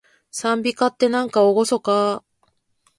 [0.31, 2.23] 讃美歌って、なんかおごそかー